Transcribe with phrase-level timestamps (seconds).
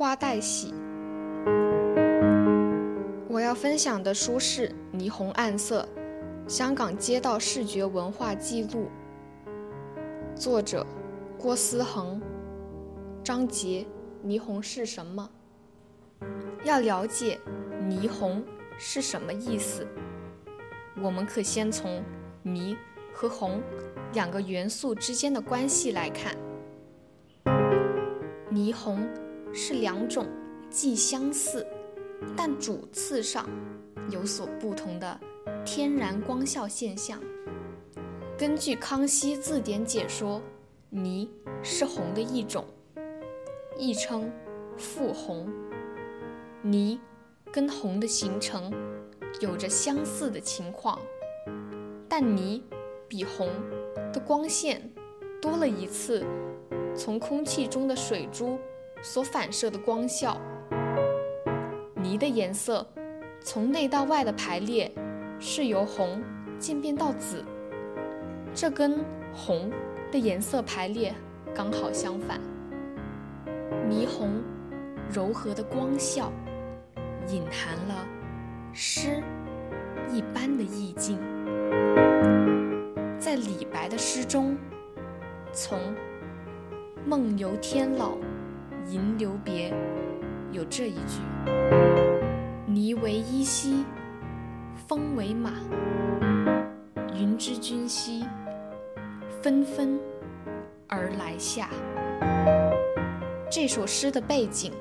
[0.00, 0.72] 花带喜。
[3.28, 4.66] 我要分享的书是
[4.98, 5.86] 《霓虹暗色：
[6.48, 8.88] 香港街道视觉文化记录》，
[10.34, 10.86] 作者
[11.38, 12.18] 郭思恒。
[13.22, 13.86] 章节：
[14.24, 15.28] 霓虹是什么？
[16.64, 17.38] 要了解
[17.86, 18.42] 霓虹
[18.78, 19.86] 是什么意思，
[21.02, 22.02] 我们可先从
[22.42, 22.74] 霓
[23.12, 23.60] 和虹
[24.14, 26.34] 两个元素之间的关系来看。
[28.50, 29.06] 霓虹
[29.52, 30.26] 是两种
[30.68, 31.66] 既相似，
[32.36, 33.48] 但主次上
[34.10, 35.20] 有所不同的
[35.64, 37.20] 天然光效现象。
[38.38, 40.40] 根据康熙字典解说，
[40.92, 41.28] 霓
[41.62, 42.64] 是红的一种，
[43.76, 44.30] 亦称
[44.76, 45.48] 复红。
[46.64, 46.98] 霓
[47.52, 48.72] 跟红的形成
[49.40, 50.98] 有着相似的情况，
[52.08, 52.62] 但霓
[53.08, 53.48] 比红
[54.12, 54.90] 的光线
[55.42, 56.24] 多了一次。
[56.92, 58.58] 从空气中的水珠
[59.02, 60.40] 所反射的光效，
[61.96, 62.86] 霓的颜色
[63.42, 64.92] 从内到外的排列
[65.38, 66.22] 是由红
[66.58, 67.44] 渐变到紫，
[68.54, 69.70] 这跟红
[70.12, 71.14] 的颜色排列
[71.54, 72.40] 刚好相反。
[73.88, 74.42] 霓虹
[75.10, 76.30] 柔和的光效
[77.28, 78.06] 隐含了
[78.72, 79.22] 诗
[80.12, 81.18] 一般的意境，
[83.18, 84.56] 在李白的诗中，
[85.52, 85.78] 从。
[87.06, 88.10] 梦游天姥
[88.90, 89.72] 吟留别，
[90.50, 91.20] 有这一句
[92.66, 93.84] ：“霓为衣兮，
[94.88, 95.52] 风为马。
[97.14, 98.26] 云之君兮，
[99.40, 99.96] 纷纷
[100.88, 101.70] 而来下。”
[103.48, 104.72] 这首诗的背景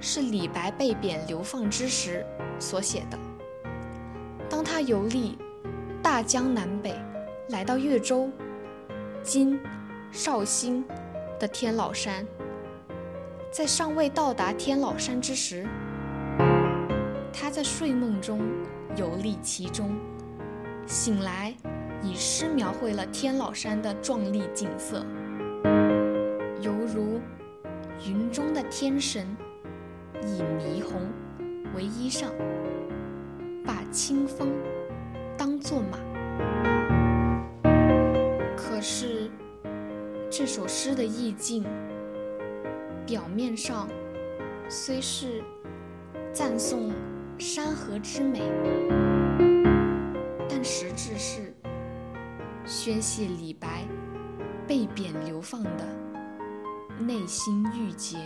[0.00, 2.24] 是李白被贬流放之时
[2.60, 3.18] 所写的。
[4.48, 5.36] 当他游历
[6.00, 6.94] 大江南北，
[7.48, 8.30] 来到越州
[9.20, 9.58] （今
[10.12, 10.84] 绍兴）。
[11.40, 12.26] 的天老山，
[13.50, 15.66] 在尚未到达天老山之时，
[17.32, 18.40] 他在睡梦中
[18.94, 19.98] 游历其中，
[20.86, 21.54] 醒来
[22.02, 25.04] 以诗描绘了天老山的壮丽景色，
[26.60, 27.20] 犹如
[28.06, 29.26] 云中的天神
[30.22, 31.10] 以霓虹
[31.74, 32.26] 为衣裳，
[33.64, 34.52] 把清风
[35.36, 35.98] 当作马。
[38.56, 39.30] 可是。
[40.30, 41.64] 这首诗的意境，
[43.08, 43.88] 表面上
[44.68, 45.42] 虽是
[46.30, 46.92] 赞颂
[47.38, 48.42] 山河之美，
[50.46, 51.56] 但实质是
[52.66, 53.88] 宣泄李白
[54.66, 55.86] 被贬流放的
[57.00, 58.18] 内心郁结。